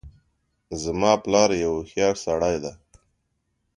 زما 0.83 1.11
پلار 1.23 1.49
یو 1.63 1.73
هوښیارسړی 1.79 2.55
ده 2.63 2.71